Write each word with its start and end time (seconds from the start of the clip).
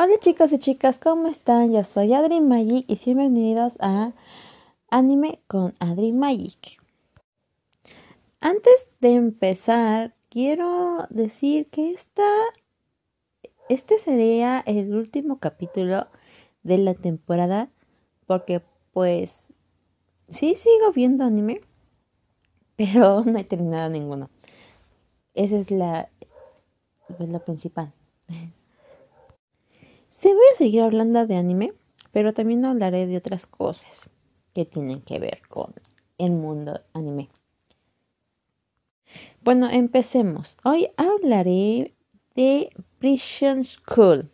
Hola 0.00 0.14
chicos 0.20 0.52
y 0.52 0.60
chicas, 0.60 0.96
¿cómo 0.96 1.26
están? 1.26 1.72
Yo 1.72 1.82
soy 1.82 2.14
Adri 2.14 2.40
Magic 2.40 2.84
y 2.86 2.94
bienvenidos 3.04 3.72
a 3.80 4.12
Anime 4.92 5.40
con 5.48 5.74
Adri 5.80 6.12
Magic. 6.12 6.80
Antes 8.38 8.88
de 9.00 9.16
empezar, 9.16 10.14
quiero 10.28 11.08
decir 11.10 11.66
que 11.66 11.90
esta, 11.90 12.30
este 13.68 13.98
sería 13.98 14.62
el 14.66 14.94
último 14.94 15.40
capítulo 15.40 16.06
de 16.62 16.78
la 16.78 16.94
temporada 16.94 17.68
porque 18.28 18.62
pues 18.92 19.48
sí 20.28 20.54
sigo 20.54 20.92
viendo 20.92 21.24
anime, 21.24 21.60
pero 22.76 23.24
no 23.24 23.36
he 23.36 23.42
terminado 23.42 23.90
ninguno. 23.90 24.30
Esa 25.34 25.56
es 25.56 25.72
la, 25.72 26.08
pues, 27.16 27.28
la 27.28 27.40
principal. 27.40 27.92
Sí 30.20 30.32
voy 30.32 30.46
a 30.52 30.56
seguir 30.56 30.82
hablando 30.82 31.28
de 31.28 31.36
anime, 31.36 31.74
pero 32.10 32.34
también 32.34 32.66
hablaré 32.66 33.06
de 33.06 33.16
otras 33.16 33.46
cosas 33.46 34.10
que 34.52 34.64
tienen 34.64 35.00
que 35.00 35.20
ver 35.20 35.42
con 35.48 35.72
el 36.18 36.32
mundo 36.32 36.80
anime. 36.92 37.28
Bueno, 39.42 39.70
empecemos. 39.70 40.56
Hoy 40.64 40.88
hablaré 40.96 41.94
de 42.34 42.70
Prison 42.98 43.62
School. 43.62 44.28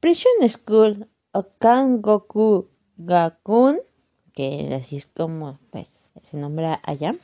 Prison 0.00 0.48
School 0.48 1.08
o 1.30 1.46
Kangoku 1.60 2.68
Gakun, 2.96 3.78
que 4.32 4.74
así 4.74 4.96
es 4.96 5.06
como 5.06 5.60
pues, 5.70 6.04
se 6.20 6.36
nombra 6.36 6.80
allá, 6.82 7.14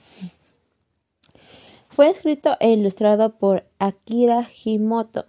fue 1.89 2.11
escrito 2.11 2.57
e 2.61 2.71
ilustrado 2.71 3.37
por 3.39 3.65
Akira 3.81 4.49
Himoto 4.65 5.27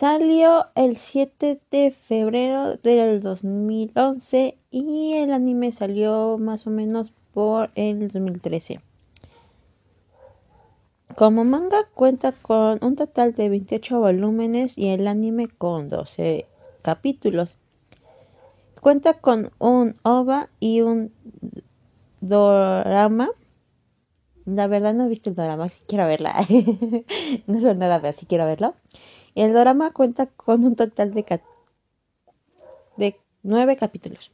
Salió 0.00 0.68
el 0.76 0.96
7 0.96 1.60
de 1.70 1.90
febrero 1.90 2.76
del 2.76 3.20
2011 3.20 4.56
y 4.70 5.12
el 5.12 5.30
anime 5.30 5.72
salió 5.72 6.38
más 6.38 6.66
o 6.66 6.70
menos 6.70 7.12
por 7.34 7.70
el 7.74 8.08
2013. 8.08 8.80
Como 11.16 11.44
manga 11.44 11.84
cuenta 11.92 12.32
con 12.32 12.78
un 12.82 12.96
total 12.96 13.34
de 13.34 13.50
28 13.50 14.00
volúmenes 14.00 14.78
y 14.78 14.88
el 14.88 15.06
anime 15.06 15.48
con 15.48 15.90
12 15.90 16.46
capítulos. 16.80 17.58
Cuenta 18.80 19.12
con 19.12 19.50
un 19.58 19.92
OVA 20.02 20.48
y 20.60 20.80
un 20.80 21.12
dorama. 22.22 23.28
La 24.46 24.66
verdad 24.66 24.94
no 24.94 25.04
he 25.04 25.08
visto 25.08 25.28
el 25.28 25.36
dorama, 25.36 25.68
si 25.68 25.82
quiero 25.86 26.06
verla. 26.06 26.46
no 27.46 27.58
es 27.58 27.76
nada, 27.76 28.00
pero 28.00 28.14
si 28.14 28.24
quiero 28.24 28.46
verlo. 28.46 28.74
El 29.34 29.52
drama 29.52 29.92
cuenta 29.92 30.26
con 30.26 30.64
un 30.64 30.76
total 30.76 31.14
de, 31.14 33.14
nueve 33.42 33.76
capítulos. 33.76 34.32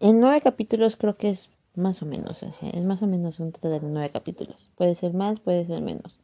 En 0.00 0.20
nueve 0.20 0.40
capítulos 0.40 0.96
creo 0.96 1.16
que 1.16 1.30
es 1.30 1.50
más 1.74 2.02
o 2.02 2.06
menos, 2.06 2.42
es 2.42 2.84
más 2.84 3.02
o 3.02 3.06
menos 3.06 3.40
un 3.40 3.52
total 3.52 3.72
de 3.72 3.80
nueve 3.80 4.10
capítulos. 4.10 4.70
Puede 4.76 4.94
ser 4.94 5.12
más, 5.12 5.40
puede 5.40 5.66
ser 5.66 5.80
menos. 5.80 6.20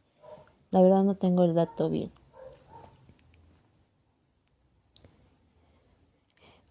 La 0.71 0.81
verdad 0.81 1.03
no 1.03 1.17
tengo 1.17 1.45
el 1.45 1.55
dato 1.55 1.91
bien. 1.91 2.11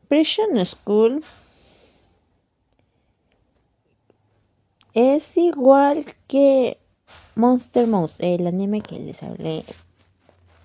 Prison 0.07 0.63
School 0.65 1.23
es 4.93 5.37
igual 5.37 6.05
que 6.27 6.77
Monster 7.35 7.87
Mouse, 7.87 8.19
el 8.19 8.45
anime 8.45 8.81
que 8.81 8.99
les 8.99 9.23
hablé 9.23 9.65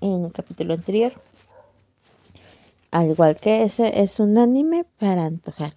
en 0.01 0.25
el 0.25 0.33
capítulo 0.33 0.75
anterior. 0.75 1.13
Al 2.91 3.11
igual 3.11 3.39
que 3.39 3.63
ese, 3.63 4.01
es 4.01 4.19
un 4.19 4.39
anime 4.39 4.85
para 4.99 5.27
antojar. 5.27 5.75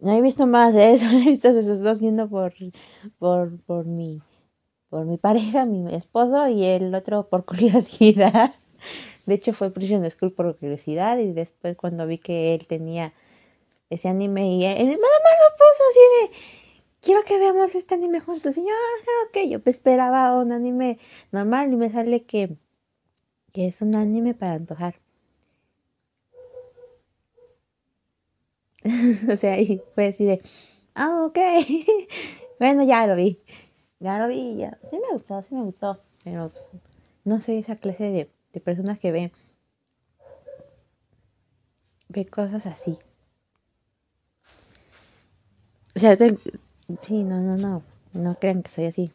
No 0.00 0.12
he 0.12 0.20
visto 0.20 0.46
más 0.46 0.74
de 0.74 0.92
eso, 0.92 1.06
he 1.10 1.30
visto 1.30 1.52
se 1.52 1.60
está 1.60 1.90
haciendo 1.90 2.28
por, 2.28 2.54
por, 3.18 3.60
por 3.62 3.86
mi, 3.86 4.20
por 4.88 5.06
mi 5.06 5.16
pareja, 5.16 5.64
mi 5.64 5.92
esposo, 5.94 6.48
y 6.48 6.64
el 6.64 6.94
otro 6.94 7.28
por 7.28 7.44
curiosidad. 7.46 8.54
De 9.26 9.34
hecho, 9.34 9.52
fue 9.52 9.70
Prison 9.70 10.08
School 10.10 10.32
por 10.32 10.56
curiosidad, 10.58 11.18
y 11.18 11.32
después 11.32 11.76
cuando 11.76 12.06
vi 12.06 12.18
que 12.18 12.54
él 12.54 12.66
tenía 12.66 13.12
ese 13.90 14.08
anime, 14.08 14.56
y 14.56 14.64
él, 14.64 14.76
nada 14.76 14.96
más 14.96 14.98
lo 14.98 15.56
puso 15.56 15.82
así 15.90 16.30
de 16.30 16.62
quiero 17.02 17.22
que 17.24 17.38
veamos 17.38 17.74
este 17.74 17.94
anime 17.94 18.20
juntos. 18.20 18.56
Y 18.56 18.62
yo, 18.62 18.68
ah, 18.70 19.28
ok, 19.28 19.48
yo 19.48 19.60
esperaba 19.66 20.40
un 20.40 20.52
anime 20.52 20.98
normal 21.32 21.72
y 21.72 21.76
me 21.76 21.90
sale 21.90 22.24
que 22.24 22.56
que 23.52 23.66
es 23.68 23.80
un 23.80 23.94
anime 23.94 24.34
para 24.34 24.54
antojar. 24.54 24.96
o 29.32 29.36
sea, 29.36 29.60
y 29.60 29.82
fue 29.94 30.08
así 30.08 30.24
de, 30.24 30.40
ah, 30.94 31.24
ok, 31.24 31.38
bueno, 32.58 32.82
ya 32.82 33.06
lo 33.06 33.14
vi, 33.14 33.38
ya 34.00 34.18
lo 34.18 34.28
vi, 34.28 34.56
ya, 34.56 34.78
sí 34.90 34.96
me 34.98 35.12
gustó, 35.12 35.42
sí 35.42 35.54
me 35.54 35.62
gustó, 35.62 36.00
pero 36.24 36.48
pues, 36.48 36.68
no 37.24 37.40
soy 37.40 37.58
esa 37.58 37.76
clase 37.76 38.04
de, 38.04 38.30
de 38.52 38.60
personas 38.60 38.98
que 38.98 39.12
ven, 39.12 39.32
ve 42.08 42.26
cosas 42.26 42.66
así. 42.66 42.98
O 45.94 46.00
sea, 46.00 46.16
sí, 46.16 47.22
no, 47.22 47.40
no, 47.40 47.56
no, 47.56 47.82
no 48.14 48.34
crean 48.36 48.62
que 48.62 48.70
soy 48.70 48.86
así. 48.86 49.12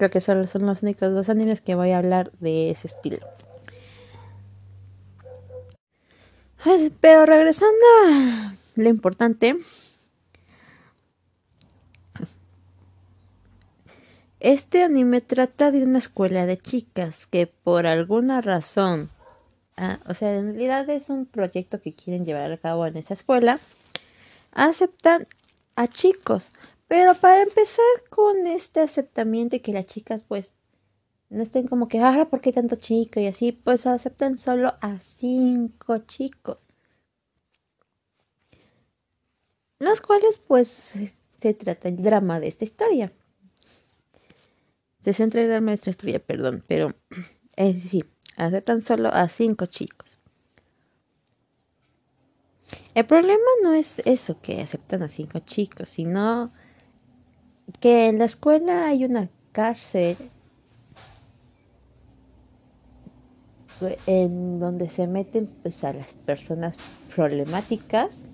Creo 0.00 0.08
que 0.08 0.22
solo 0.22 0.46
son 0.46 0.64
los 0.64 0.82
únicos 0.82 1.12
dos 1.12 1.28
animes 1.28 1.60
que 1.60 1.74
voy 1.74 1.90
a 1.90 1.98
hablar 1.98 2.32
de 2.40 2.70
ese 2.70 2.86
estilo. 2.88 3.18
Pero 7.02 7.26
regresando 7.26 7.84
a 8.06 8.54
lo 8.76 8.88
importante. 8.88 9.58
Este 14.40 14.82
anime 14.82 15.20
trata 15.20 15.70
de 15.70 15.84
una 15.84 15.98
escuela 15.98 16.46
de 16.46 16.56
chicas 16.56 17.26
que 17.26 17.46
por 17.46 17.86
alguna 17.86 18.40
razón, 18.40 19.10
ah, 19.76 19.98
o 20.06 20.14
sea, 20.14 20.34
en 20.34 20.54
realidad 20.54 20.88
es 20.88 21.10
un 21.10 21.26
proyecto 21.26 21.82
que 21.82 21.92
quieren 21.92 22.24
llevar 22.24 22.50
a 22.50 22.56
cabo 22.56 22.86
en 22.86 22.96
esa 22.96 23.12
escuela, 23.12 23.60
aceptan 24.52 25.26
a 25.76 25.88
chicos 25.88 26.48
pero 26.90 27.14
para 27.14 27.42
empezar 27.42 27.84
con 28.08 28.48
este 28.48 28.80
aceptamiento 28.80 29.54
y 29.54 29.60
que 29.60 29.72
las 29.72 29.86
chicas 29.86 30.24
pues 30.26 30.54
no 31.28 31.40
estén 31.40 31.68
como 31.68 31.86
que, 31.86 32.00
ahora 32.00 32.28
¿por 32.28 32.40
qué 32.40 32.52
tanto 32.52 32.74
chico? 32.74 33.20
Y 33.20 33.28
así, 33.28 33.52
pues 33.52 33.86
aceptan 33.86 34.38
solo 34.38 34.74
a 34.80 34.98
cinco 34.98 35.98
chicos. 35.98 36.66
Los 39.78 40.00
cuales 40.00 40.40
pues 40.40 40.68
se 40.68 41.54
trata 41.54 41.88
el 41.88 42.02
drama 42.02 42.40
de 42.40 42.48
esta 42.48 42.64
historia. 42.64 43.12
Se 45.04 45.12
centra 45.12 45.42
el 45.42 45.48
drama 45.48 45.70
de 45.70 45.76
esta 45.76 45.90
historia, 45.90 46.18
perdón, 46.18 46.64
pero 46.66 46.92
eh, 47.54 47.74
sí, 47.74 48.04
aceptan 48.36 48.82
solo 48.82 49.14
a 49.14 49.28
cinco 49.28 49.66
chicos. 49.66 50.18
El 52.96 53.06
problema 53.06 53.46
no 53.62 53.74
es 53.74 54.02
eso 54.04 54.40
que 54.42 54.60
aceptan 54.60 55.04
a 55.04 55.08
cinco 55.08 55.38
chicos, 55.38 55.88
sino 55.88 56.50
que 57.78 58.06
en 58.06 58.18
la 58.18 58.24
escuela 58.24 58.86
hay 58.86 59.04
una 59.04 59.28
cárcel 59.52 60.16
en 64.06 64.60
donde 64.60 64.88
se 64.88 65.06
meten 65.06 65.46
pues, 65.62 65.82
a 65.84 65.92
las 65.92 66.12
personas 66.12 66.76
problemáticas. 67.14 68.24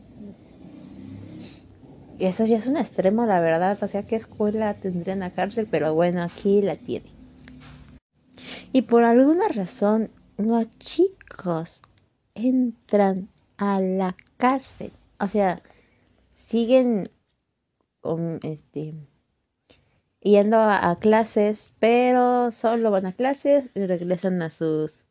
Y 2.18 2.24
eso 2.24 2.44
ya 2.44 2.56
es 2.56 2.66
un 2.66 2.76
extremo, 2.76 3.26
la 3.26 3.40
verdad. 3.40 3.78
O 3.82 3.88
sea, 3.88 4.02
¿qué 4.02 4.16
escuela 4.16 4.74
tendría 4.74 5.14
una 5.14 5.30
cárcel? 5.30 5.68
Pero 5.70 5.94
bueno, 5.94 6.22
aquí 6.22 6.62
la 6.62 6.76
tiene. 6.76 7.10
Y 8.72 8.82
por 8.82 9.04
alguna 9.04 9.48
razón, 9.48 10.10
los 10.36 10.66
chicos 10.78 11.82
entran 12.34 13.28
a 13.58 13.80
la 13.80 14.16
cárcel. 14.36 14.92
O 15.20 15.28
sea, 15.28 15.62
siguen 16.30 17.10
con 18.00 18.40
este 18.42 18.94
yendo 20.26 20.58
a, 20.58 20.96
clases, 20.98 21.72
pero 21.78 22.50
solo 22.50 22.90
van 22.90 23.06
a 23.06 23.12
clases 23.12 23.70
y 23.74 23.86
regresan 23.86 24.42
a 24.42 24.50
sus 24.50 25.04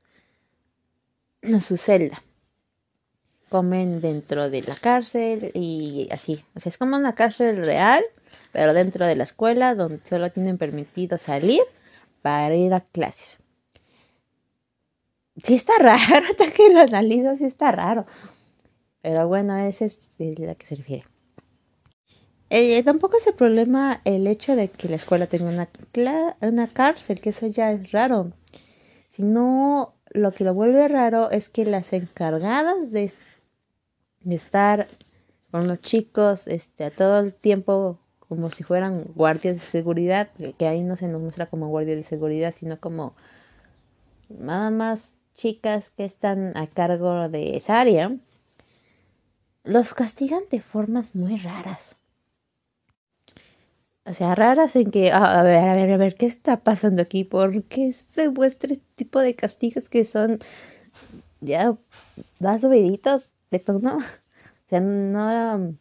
a 1.44 1.62
su 1.62 1.78
celda. 1.78 2.22
Comen 3.50 4.02
dentro 4.02 4.50
de 4.50 4.64
la 4.64 4.76
cárcel 4.76 5.52
y 5.54 6.10
así. 6.12 6.44
O 6.56 6.60
sea, 6.60 6.70
es 6.70 6.78
como 6.78 6.98
una 6.98 7.14
cárcel 7.16 7.58
real, 7.64 8.04
pero 8.52 8.74
dentro 8.74 9.06
de 9.06 9.16
la 9.16 9.24
escuela 9.24 9.76
donde 9.76 10.00
solo 10.06 10.32
tienen 10.32 10.58
permitido 10.58 11.18
salir 11.18 11.62
para 12.22 12.56
ir 12.56 12.74
a 12.74 12.82
clases. 12.82 13.38
Sí 15.44 15.56
está 15.56 15.74
raro, 15.80 16.26
hasta 16.30 16.52
que 16.52 16.74
lo 16.74 16.80
analizo, 16.80 17.36
sí 17.38 17.46
está 17.46 17.72
raro. 17.72 18.06
Pero 19.02 19.28
bueno, 19.28 19.58
ese 19.58 19.86
es 19.86 20.00
la 20.18 20.56
que 20.56 20.66
se 20.66 20.76
refiere. 20.76 21.06
Eh, 22.50 22.83
tampoco 22.83 23.18
es 23.18 23.25
el 23.27 23.33
problema 23.33 24.01
el 24.06 24.27
hecho 24.27 24.56
de 24.56 24.69
que 24.69 24.88
la 24.88 24.95
escuela 24.95 25.27
tenga 25.27 25.50
una, 25.50 25.68
una 26.42 26.68
cárcel, 26.68 27.19
que 27.19 27.30
eso 27.30 27.47
ya 27.47 27.71
es 27.71 27.92
raro, 27.92 28.31
sino 29.09 29.95
lo 30.12 30.31
que 30.31 30.44
lo 30.44 30.53
vuelve 30.53 30.88
raro 30.88 31.31
es 31.31 31.50
que 31.50 31.65
las 31.65 31.92
encargadas 31.94 32.92
de, 32.92 33.12
estar 34.30 34.88
con 35.51 35.68
los 35.68 35.81
chicos 35.81 36.47
este, 36.47 36.86
a 36.86 36.92
todo 36.92 37.19
el 37.19 37.33
tiempo 37.33 38.00
como 38.27 38.50
si 38.50 38.63
fueran 38.63 39.06
guardias 39.15 39.56
de 39.56 39.65
seguridad, 39.65 40.30
que 40.57 40.68
ahí 40.68 40.81
no 40.81 40.95
se 40.95 41.07
nos 41.07 41.21
muestra 41.21 41.47
como 41.47 41.68
guardias 41.69 41.97
de 41.97 42.03
seguridad, 42.03 42.53
sino 42.57 42.80
como 42.80 43.15
nada 44.30 44.71
más 44.71 45.15
chicas 45.36 45.92
que 45.92 46.06
están 46.06 46.57
a 46.57 46.68
cargo 46.68 47.30
de 47.30 47.57
esa 47.57 47.80
área, 47.80 48.15
los 49.63 49.94
castigan 49.94 50.44
de 50.50 50.62
formas 50.62 51.13
muy 51.13 51.38
raras. 51.38 51.95
O 54.07 54.13
sea, 54.13 54.36
raras 54.36 54.75
en 54.75 54.92
que, 54.92 55.12
ah, 55.12 55.40
a 55.40 55.44
ver, 55.44 55.68
a 55.68 55.74
ver, 55.75 55.92
a 55.92 55.98
ver, 55.98 56.16
¿qué 56.16 56.28
está 56.28 56.57
pasando 56.63 57.02
aquí? 57.02 57.24
¿Por 57.24 57.63
qué 57.63 57.92
se 57.92 58.31
este 58.46 58.80
tipo 58.96 59.19
de 59.19 59.36
castigos 59.36 59.90
que 59.90 60.06
son 60.06 60.40
ya 61.42 61.75
da 62.40 62.60
subiditos 62.60 63.30
de 63.52 63.60
tono? 63.60 64.00
O 64.66 64.69
sea, 64.69 64.80
no... 64.80 65.75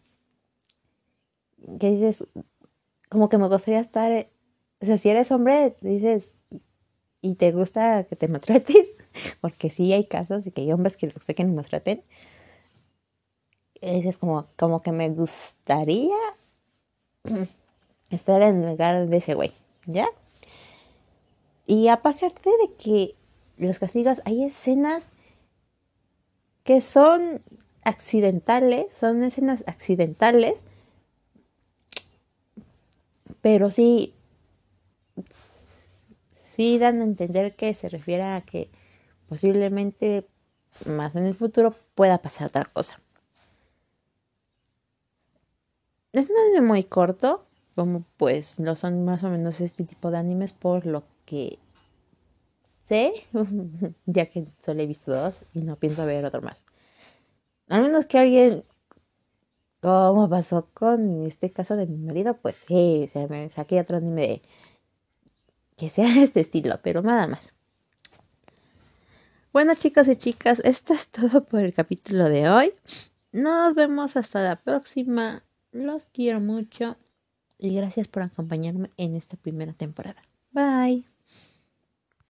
¿Qué 1.81 1.91
dices? 1.91 2.23
Como 3.09 3.31
que 3.31 3.39
me 3.39 3.49
gustaría 3.49 3.81
estar... 3.81 4.29
O 4.83 4.85
sea, 4.85 4.99
si 4.99 5.09
eres 5.09 5.31
hombre, 5.31 5.75
dices, 5.81 6.35
y 7.23 7.37
te 7.37 7.53
gusta 7.53 8.05
que 8.05 8.17
te 8.17 8.29
maltraten, 8.29 8.85
porque 9.41 9.71
sí 9.71 9.95
hay 9.95 10.05
casos 10.05 10.45
de 10.45 10.51
que 10.53 10.61
hay 10.63 10.73
hombres 10.73 10.99
que 10.99 11.07
les 11.07 11.15
gusta 11.15 11.33
que 11.33 11.45
me 11.47 11.53
maltraten, 11.55 12.03
dices 13.81 14.19
como, 14.19 14.49
como 14.57 14.83
que 14.83 14.93
me 14.93 15.09
gustaría 15.09 16.17
estar 18.15 18.43
en 18.43 18.63
el 18.63 18.71
lugar 18.71 19.09
de 19.09 19.17
ese 19.17 19.35
güey, 19.35 19.53
¿ya? 19.87 20.07
Y 21.67 21.89
aparte 21.89 22.27
de 22.27 22.75
que 22.79 23.15
los 23.57 23.79
castigos, 23.79 24.21
hay 24.25 24.45
escenas 24.45 25.07
que 26.63 26.81
son 26.81 27.43
accidentales, 27.83 28.95
son 28.95 29.23
escenas 29.23 29.65
accidentales, 29.67 30.65
pero 33.41 33.71
sí, 33.71 34.15
sí 36.55 36.79
dan 36.79 37.01
a 37.01 37.05
entender 37.05 37.55
que 37.57 37.75
se 37.75 37.89
refiere 37.89 38.23
a 38.23 38.41
que 38.41 38.71
posiblemente 39.29 40.27
más 40.87 41.15
en 41.15 41.27
el 41.27 41.35
futuro 41.35 41.75
pueda 41.95 42.19
pasar 42.19 42.49
otra 42.49 42.65
cosa. 42.65 43.01
Es 46.13 46.31
un 46.31 46.37
anime 46.37 46.61
muy 46.61 46.85
corto, 46.85 47.45
como 47.75 48.05
pues 48.17 48.61
no 48.61 48.75
son 48.75 49.05
más 49.05 49.25
o 49.25 49.31
menos 49.31 49.61
este 49.61 49.85
tipo 49.85 50.11
de 50.11 50.19
animes 50.19 50.53
por 50.53 50.87
lo 50.87 51.05
que 51.25 51.59
sé, 52.85 53.13
ya 54.07 54.27
que 54.27 54.47
solo 54.65 54.83
he 54.83 54.87
visto 54.87 55.13
dos 55.13 55.45
y 55.53 55.61
no 55.63 55.77
pienso 55.77 56.07
ver 56.07 56.25
otro 56.25 56.43
más. 56.43 56.63
A 57.69 57.81
menos 57.81 58.07
que 58.07 58.19
alguien, 58.19 58.65
como 59.81 60.29
pasó 60.29 60.69
con 60.75 61.27
este 61.27 61.51
caso 61.51 61.77
de 61.77 61.87
mi 61.87 61.99
marido, 61.99 62.35
pues 62.37 62.57
sí, 62.67 63.09
se 63.13 63.27
me 63.29 63.49
saqué 63.51 63.81
otro 63.81 63.97
anime 63.97 64.43
que 65.77 65.89
sea 65.91 66.09
este 66.23 66.41
estilo, 66.41 66.81
pero 66.83 67.03
nada 67.03 67.27
más. 67.27 67.55
Bueno, 69.53 69.75
chicos 69.77 70.09
y 70.09 70.17
chicas, 70.17 70.61
esto 70.65 70.95
es 70.95 71.09
todo 71.09 71.41
por 71.43 71.61
el 71.61 71.73
capítulo 71.73 72.25
de 72.29 72.49
hoy. 72.49 72.73
Nos 73.33 73.75
vemos 73.75 74.17
hasta 74.17 74.41
la 74.41 74.57
próxima. 74.57 75.45
Los 75.71 76.05
quiero 76.13 76.41
mucho 76.41 76.97
y 77.59 77.75
gracias 77.75 78.09
por 78.09 78.23
acompañarme 78.23 78.91
en 78.97 79.15
esta 79.17 79.37
primera 79.37 79.73
temporada. 79.73 80.23
Bye. 80.53 81.05